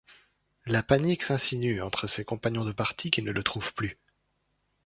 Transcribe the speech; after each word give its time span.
La 0.65 0.81
panique 0.81 1.21
s'insinue 1.21 1.79
entre 1.79 2.07
ses 2.07 2.25
compagnons 2.25 2.65
de 2.65 2.71
parti 2.71 3.11
qui 3.11 3.21
ne 3.21 3.31
le 3.31 3.43
trouvent 3.43 3.75
plus. 3.75 3.99